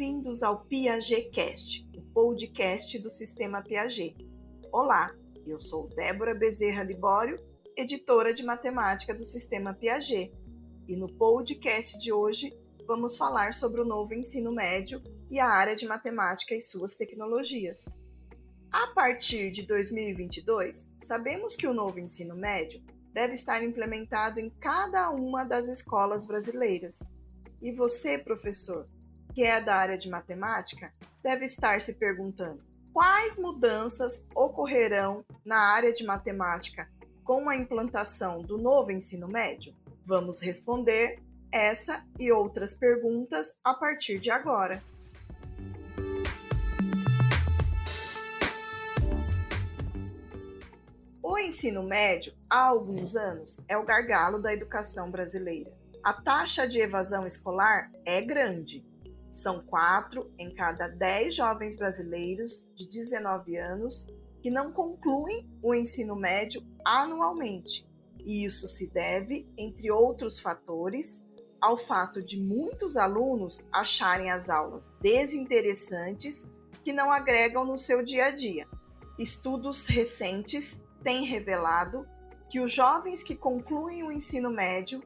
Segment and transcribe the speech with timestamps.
[0.00, 4.16] Bem-vindos ao PiagetCast, o podcast do Sistema Piaget.
[4.72, 5.14] Olá,
[5.46, 7.38] eu sou Débora Bezerra Libório,
[7.76, 10.32] editora de matemática do Sistema Piaget,
[10.88, 12.50] e no podcast de hoje
[12.86, 17.84] vamos falar sobre o novo ensino médio e a área de matemática e suas tecnologias.
[18.72, 25.10] A partir de 2022, sabemos que o novo ensino médio deve estar implementado em cada
[25.10, 27.00] uma das escolas brasileiras.
[27.60, 28.86] E você, professor,
[29.34, 32.62] que é da área de matemática, deve estar se perguntando:
[32.92, 36.88] quais mudanças ocorrerão na área de matemática
[37.24, 39.74] com a implantação do novo ensino médio?
[40.04, 41.20] Vamos responder
[41.52, 44.82] essa e outras perguntas a partir de agora.
[51.22, 55.72] O ensino médio, há alguns anos, é o gargalo da educação brasileira.
[56.02, 58.84] A taxa de evasão escolar é grande
[59.30, 64.06] são quatro em cada dez jovens brasileiros de 19 anos
[64.42, 67.86] que não concluem o ensino médio anualmente.
[68.18, 71.22] E isso se deve, entre outros fatores,
[71.60, 76.48] ao fato de muitos alunos acharem as aulas desinteressantes
[76.82, 78.66] que não agregam no seu dia a dia.
[79.18, 82.06] Estudos recentes têm revelado
[82.48, 85.00] que os jovens que concluem o ensino médio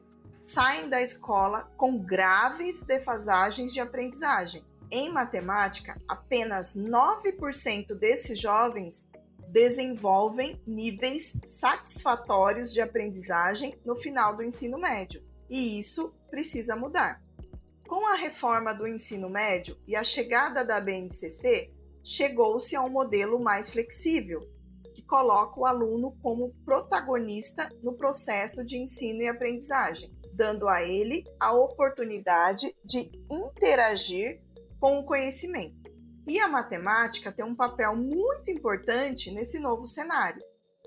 [0.45, 4.63] saem da escola com graves defasagens de aprendizagem.
[4.91, 9.07] Em matemática, apenas 9% desses jovens
[9.47, 17.19] desenvolvem níveis satisfatórios de aprendizagem no final do ensino médio, e isso precisa mudar.
[17.87, 21.65] Com a reforma do ensino médio e a chegada da BNCC,
[22.03, 24.47] chegou-se a um modelo mais flexível,
[24.93, 31.23] que coloca o aluno como protagonista no processo de ensino e aprendizagem, dando a ele
[31.39, 34.41] a oportunidade de interagir
[34.79, 35.85] com o conhecimento.
[36.27, 40.41] E a matemática tem um papel muito importante nesse novo cenário.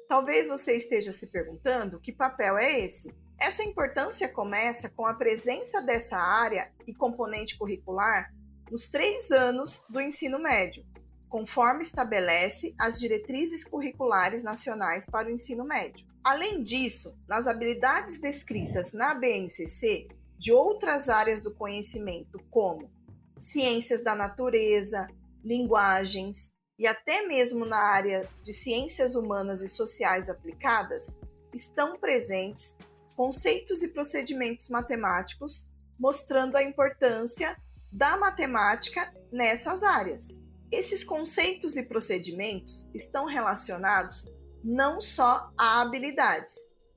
[0.08, 3.12] Talvez você esteja se perguntando que papel é esse?
[3.38, 8.32] Essa importância começa com a presença dessa área e componente curricular
[8.70, 10.84] nos três anos do ensino médio,
[11.28, 16.06] conforme estabelece as diretrizes curriculares nacionais para o ensino médio.
[16.24, 22.90] Além disso, nas habilidades descritas na BNCC de outras áreas do conhecimento, como
[23.36, 25.08] ciências da natureza,
[25.44, 31.14] linguagens e até mesmo na área de ciências humanas e sociais aplicadas,
[31.52, 32.76] estão presentes
[33.16, 35.66] conceitos e procedimentos matemáticos
[35.98, 37.56] mostrando a importância
[37.90, 40.38] da matemática nessas áreas.
[40.70, 44.30] Esses conceitos e procedimentos estão relacionados
[44.62, 46.54] não só a habilidades,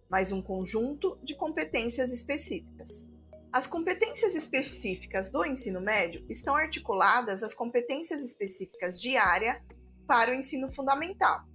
[0.10, 3.06] mas um conjunto de competências específicas.
[3.52, 9.64] As competências específicas do ensino médio estão articuladas às competências específicas de área
[10.06, 11.46] para o ensino fundamental.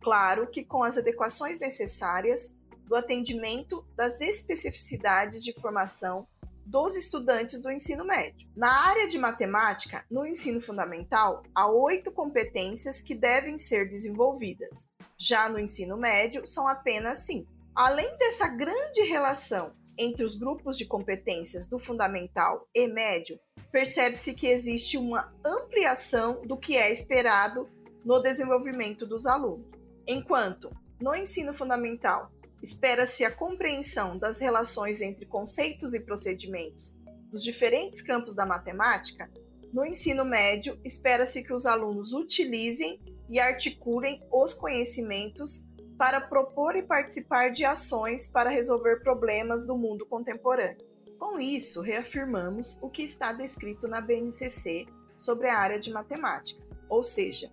[0.00, 2.54] Claro que com as adequações necessárias
[2.86, 6.28] do atendimento das especificidades de formação
[6.66, 8.48] dos estudantes do ensino médio.
[8.56, 14.86] Na área de matemática, no ensino fundamental, há oito competências que devem ser desenvolvidas.
[15.18, 17.52] Já no ensino médio, são apenas cinco.
[17.74, 23.38] Além dessa grande relação entre os grupos de competências do fundamental e médio,
[23.70, 27.68] percebe-se que existe uma ampliação do que é esperado
[28.04, 29.66] no desenvolvimento dos alunos.
[30.06, 30.70] Enquanto
[31.00, 32.26] no ensino fundamental
[32.64, 36.96] espera-se a compreensão das relações entre conceitos e procedimentos
[37.30, 39.30] dos diferentes campos da matemática,
[39.70, 42.98] no ensino médio, espera-se que os alunos utilizem
[43.28, 45.66] e articulem os conhecimentos
[45.98, 50.86] para propor e participar de ações para resolver problemas do mundo contemporâneo.
[51.18, 54.86] Com isso, reafirmamos o que está descrito na BNCC
[55.16, 57.50] sobre a área de matemática, ou seja,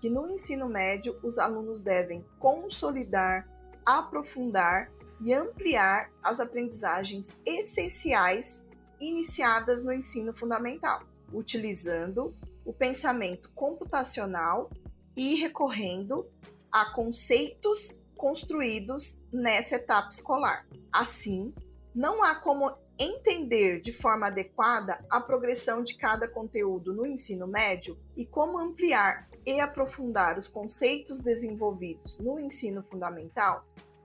[0.00, 3.48] que no ensino médio os alunos devem consolidar,
[3.84, 4.90] aprofundar
[5.20, 8.62] e ampliar as aprendizagens essenciais
[9.00, 11.00] iniciadas no ensino fundamental,
[11.32, 12.34] utilizando
[12.64, 14.70] o pensamento computacional
[15.16, 16.26] e recorrendo
[16.70, 20.66] a conceitos construídos nessa etapa escolar.
[20.92, 21.54] Assim,
[21.94, 27.98] não há como entender de forma adequada a progressão de cada conteúdo no ensino médio
[28.16, 33.60] e como ampliar e aprofundar os conceitos desenvolvidos no ensino fundamental,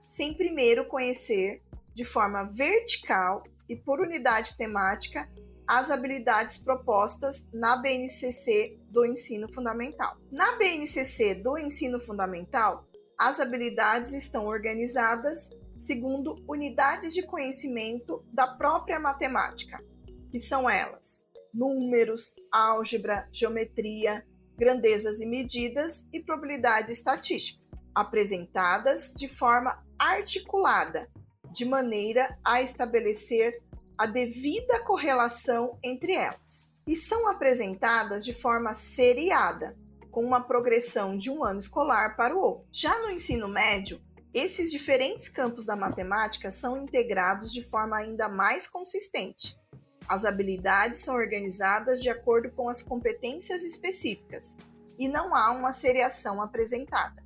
[0.06, 1.58] sem primeiro conhecer
[1.94, 5.28] de forma vertical e por unidade temática
[5.66, 10.16] as habilidades propostas na BNCC do ensino fundamental.
[10.28, 12.84] Na BNCC do ensino fundamental,
[13.16, 19.82] as habilidades estão organizadas segundo unidades de conhecimento da própria matemática,
[20.30, 21.22] que são elas:
[21.54, 24.24] números, álgebra, geometria,
[24.58, 31.10] grandezas e medidas e probabilidade estatística, apresentadas de forma articulada,
[31.50, 33.56] de maneira a estabelecer
[33.96, 36.68] a devida correlação entre elas.
[36.86, 39.74] E são apresentadas de forma seriada,
[40.10, 42.66] com uma progressão de um ano escolar para o outro.
[42.72, 44.00] Já no ensino médio,
[44.32, 49.58] esses diferentes campos da matemática são integrados de forma ainda mais consistente.
[50.08, 54.56] As habilidades são organizadas de acordo com as competências específicas
[54.96, 57.24] e não há uma seriação apresentada.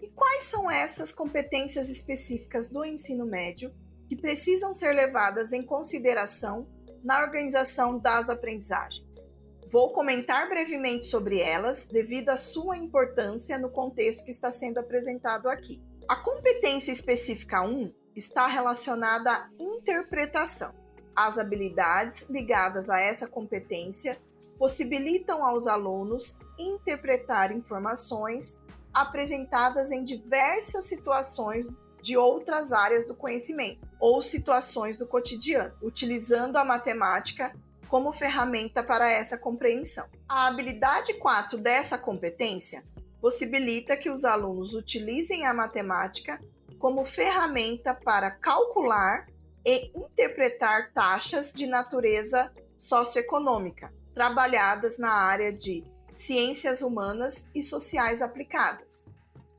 [0.00, 3.74] E quais são essas competências específicas do ensino médio
[4.08, 6.66] que precisam ser levadas em consideração
[7.04, 9.28] na organização das aprendizagens?
[9.70, 15.48] Vou comentar brevemente sobre elas devido à sua importância no contexto que está sendo apresentado
[15.48, 15.82] aqui.
[16.10, 20.74] A competência específica 1 está relacionada à interpretação.
[21.14, 24.18] As habilidades ligadas a essa competência
[24.58, 28.58] possibilitam aos alunos interpretar informações
[28.92, 31.68] apresentadas em diversas situações
[32.02, 37.54] de outras áreas do conhecimento ou situações do cotidiano, utilizando a matemática
[37.86, 40.08] como ferramenta para essa compreensão.
[40.28, 42.82] A habilidade 4 dessa competência
[43.20, 46.40] possibilita que os alunos utilizem a matemática
[46.78, 49.26] como ferramenta para calcular
[49.64, 59.04] e interpretar taxas de natureza socioeconômica, trabalhadas na área de ciências humanas e sociais aplicadas,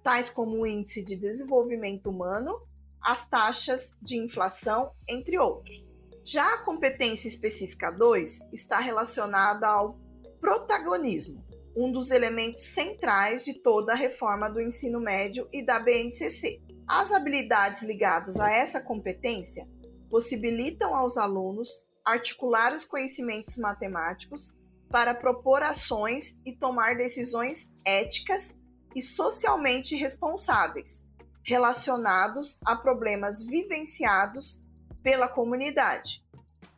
[0.03, 2.59] tais como o índice de desenvolvimento humano,
[3.01, 5.83] as taxas de inflação, entre outros.
[6.23, 9.99] Já a competência específica 2 está relacionada ao
[10.39, 11.43] protagonismo,
[11.75, 16.62] um dos elementos centrais de toda a reforma do ensino médio e da BNCC.
[16.88, 19.68] As habilidades ligadas a essa competência
[20.09, 21.69] possibilitam aos alunos
[22.03, 24.53] articular os conhecimentos matemáticos
[24.89, 28.57] para propor ações e tomar decisões éticas
[28.94, 31.01] e socialmente responsáveis
[31.44, 34.59] relacionados a problemas vivenciados
[35.01, 36.24] pela comunidade,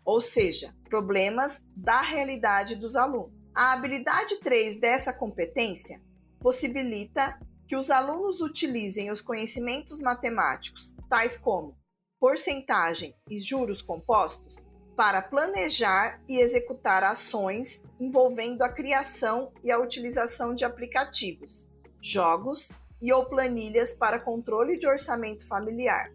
[0.06, 3.33] ou seja, problemas da realidade dos alunos.
[3.56, 6.02] A habilidade 3 dessa competência
[6.40, 11.78] possibilita que os alunos utilizem os conhecimentos matemáticos, tais como
[12.20, 14.66] porcentagem e juros compostos,
[14.96, 21.68] para planejar e executar ações envolvendo a criação e a utilização de aplicativos,
[22.02, 26.12] jogos e ou planilhas para controle de orçamento familiar,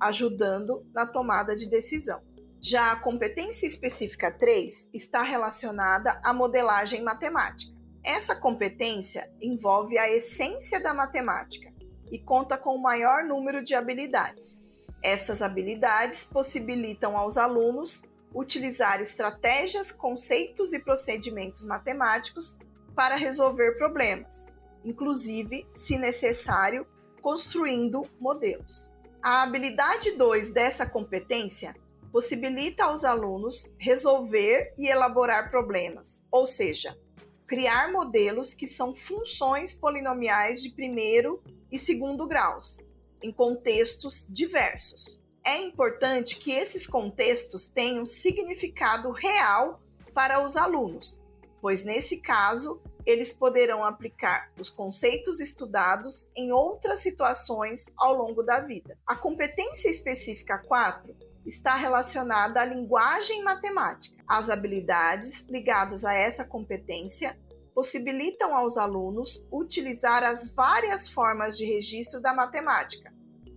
[0.00, 2.25] ajudando na tomada de decisão.
[2.68, 7.72] Já a competência específica 3 está relacionada à modelagem matemática.
[8.02, 11.72] Essa competência envolve a essência da matemática
[12.10, 14.66] e conta com o maior número de habilidades.
[15.00, 18.02] Essas habilidades possibilitam aos alunos
[18.34, 22.58] utilizar estratégias, conceitos e procedimentos matemáticos
[22.96, 24.48] para resolver problemas,
[24.84, 26.84] inclusive, se necessário,
[27.22, 28.90] construindo modelos.
[29.22, 31.72] A habilidade 2 dessa competência
[32.12, 36.98] possibilita aos alunos resolver e elaborar problemas, ou seja,
[37.46, 42.82] criar modelos que são funções polinomiais de primeiro e segundo graus,
[43.22, 45.22] em contextos diversos.
[45.44, 49.80] É importante que esses contextos tenham significado real
[50.12, 51.20] para os alunos,
[51.60, 58.58] pois nesse caso eles poderão aplicar os conceitos estudados em outras situações ao longo da
[58.58, 58.98] vida.
[59.06, 61.14] A competência específica 4
[61.46, 64.22] está relacionada à linguagem matemática.
[64.26, 67.38] As habilidades ligadas a essa competência
[67.74, 73.14] possibilitam aos alunos utilizar as várias formas de registro da matemática: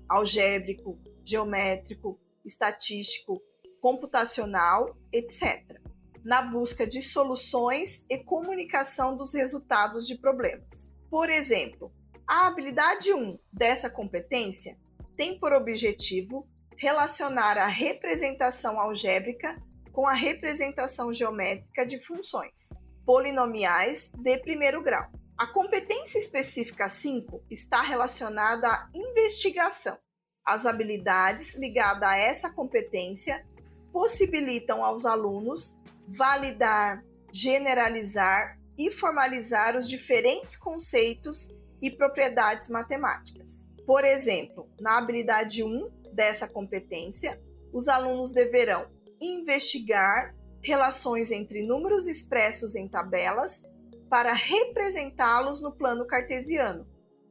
[0.08, 3.42] algébrico, geométrico, estatístico,
[3.82, 5.80] computacional, etc.,
[6.24, 10.92] na busca de soluções e comunicação dos resultados de problemas.
[11.10, 11.92] Por exemplo,
[12.28, 14.78] a habilidade 1 dessa competência
[15.16, 16.46] tem por objetivo
[16.80, 22.70] relacionar a representação algébrica com a representação geométrica de funções
[23.06, 25.12] polinomiais de primeiro grau.
[25.38, 29.98] A competência específica 5 está relacionada à investigação.
[30.46, 33.46] As habilidades ligadas a essa competência
[33.92, 35.76] possibilitam aos alunos
[36.08, 41.50] validar, generalizar e formalizar os diferentes conceitos
[41.82, 43.68] e propriedades matemáticas.
[43.86, 48.88] Por exemplo, na habilidade 1, dessa competência, os alunos deverão
[49.22, 53.62] investigar relações entre números expressos em tabelas
[54.10, 56.88] para representá-los no plano cartesiano,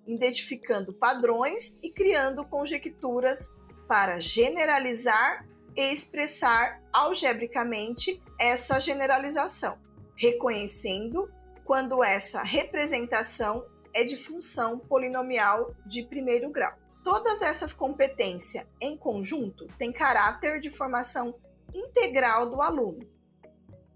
[0.07, 3.51] identificando padrões e criando conjecturas
[3.87, 9.79] para generalizar e expressar algebricamente essa generalização,
[10.17, 11.29] reconhecendo
[11.65, 16.73] quando essa representação é de função polinomial de primeiro grau.
[17.11, 21.35] Todas essas competências em conjunto têm caráter de formação
[21.73, 22.99] integral do aluno.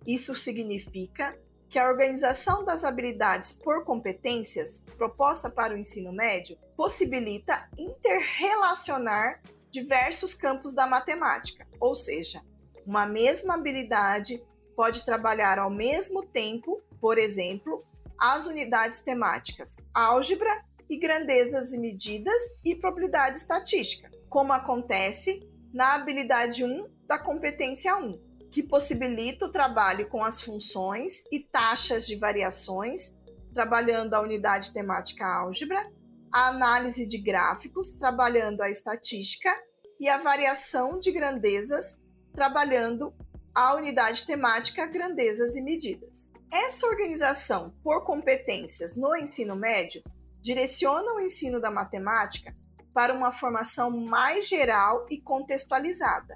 [0.07, 1.39] Isso significa
[1.69, 10.33] que a organização das habilidades por competências proposta para o ensino médio possibilita interrelacionar diversos
[10.33, 12.41] campos da matemática, ou seja,
[12.87, 14.43] uma mesma habilidade
[14.75, 17.85] pode trabalhar ao mesmo tempo, por exemplo,
[18.19, 25.41] as unidades temáticas álgebra e grandezas e medidas e probabilidade estatística, como acontece
[25.73, 28.21] na habilidade 1 da competência 1,
[28.51, 33.17] que possibilita o trabalho com as funções e taxas de variações,
[33.55, 35.91] trabalhando a unidade temática álgebra,
[36.31, 39.51] a análise de gráficos, trabalhando a estatística,
[39.99, 41.97] e a variação de grandezas,
[42.35, 43.15] trabalhando
[43.55, 46.29] a unidade temática grandezas e medidas.
[46.51, 50.03] Essa organização por competências no ensino médio
[50.43, 52.55] direciona o ensino da matemática
[52.93, 56.35] para uma formação mais geral e contextualizada,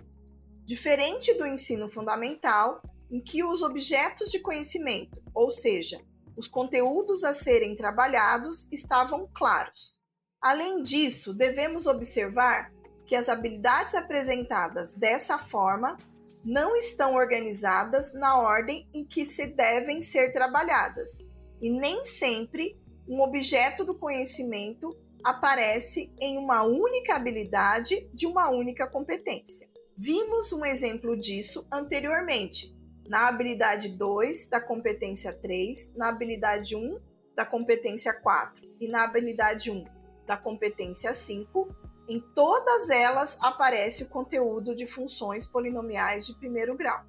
[0.64, 6.00] diferente do ensino fundamental, em que os objetos de conhecimento, ou seja,
[6.36, 9.96] os conteúdos a serem trabalhados, estavam claros.
[10.40, 12.68] Além disso, devemos observar
[13.06, 15.96] que as habilidades apresentadas dessa forma
[16.44, 21.18] não estão organizadas na ordem em que se devem ser trabalhadas,
[21.60, 22.76] e nem sempre
[23.08, 29.68] um objeto do conhecimento aparece em uma única habilidade de uma única competência.
[29.96, 32.74] Vimos um exemplo disso anteriormente,
[33.08, 37.00] na habilidade 2 da competência 3, na habilidade 1
[37.34, 39.84] da competência 4 e na habilidade 1
[40.26, 41.68] da competência 5.
[42.08, 47.04] Em todas elas aparece o conteúdo de funções polinomiais de primeiro grau.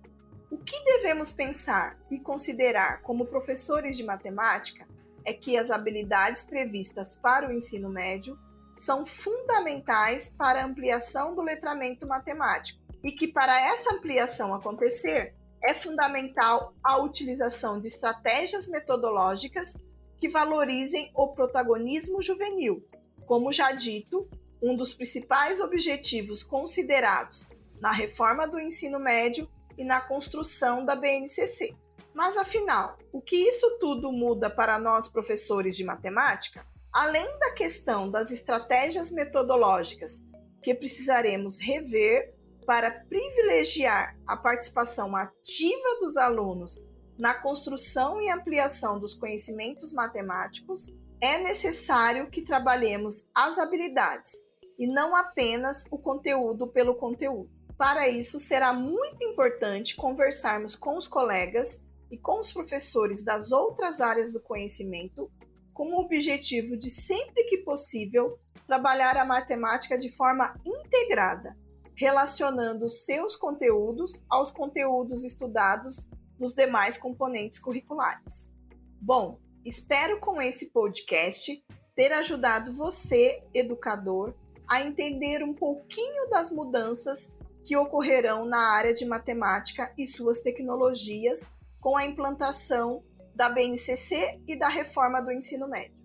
[0.50, 4.88] O que devemos pensar e considerar como professores de matemática
[5.28, 8.40] é que as habilidades previstas para o ensino médio
[8.78, 15.74] são fundamentais para a ampliação do letramento matemático e que para essa ampliação acontecer é
[15.74, 19.78] fundamental a utilização de estratégias metodológicas
[20.18, 22.82] que valorizem o protagonismo juvenil.
[23.26, 24.30] Como já dito,
[24.64, 27.50] um dos principais objetivos considerados
[27.82, 31.76] na reforma do ensino médio e na construção da BNCC.
[32.18, 36.66] Mas afinal, o que isso tudo muda para nós professores de matemática?
[36.92, 40.24] Além da questão das estratégias metodológicas
[40.64, 42.34] que precisaremos rever
[42.66, 46.84] para privilegiar a participação ativa dos alunos
[47.20, 54.32] na construção e ampliação dos conhecimentos matemáticos, é necessário que trabalhemos as habilidades
[54.80, 57.52] e não apenas o conteúdo pelo conteúdo.
[57.78, 64.02] Para isso, será muito importante conversarmos com os colegas e com os professores das outras
[64.02, 65.30] áreas do conhecimento,
[65.74, 71.54] com o objetivo de, sempre que possível, trabalhar a matemática de forma integrada,
[71.96, 76.08] relacionando seus conteúdos aos conteúdos estudados
[76.40, 78.52] nos demais componentes curriculares.
[79.00, 81.64] Bom, espero com esse podcast
[81.96, 84.34] ter ajudado você, educador,
[84.68, 87.32] a entender um pouquinho das mudanças
[87.66, 91.50] que ocorrerão na área de matemática e suas tecnologias
[91.88, 93.02] com a implantação
[93.34, 95.96] da BNCC e da reforma do ensino médio.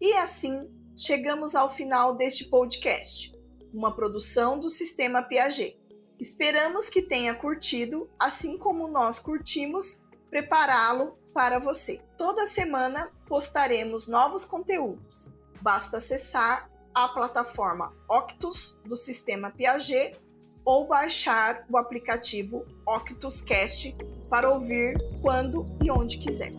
[0.00, 3.32] E assim chegamos ao final deste podcast,
[3.72, 5.78] uma produção do Sistema Piaget.
[6.18, 12.00] Esperamos que tenha curtido, assim como nós curtimos, prepará-lo para você.
[12.16, 15.30] Toda semana postaremos novos conteúdos.
[15.62, 20.18] Basta acessar a plataforma Octus do sistema Piaget
[20.64, 23.94] ou baixar o aplicativo Octus Cast
[24.28, 26.50] para ouvir quando e onde quiser.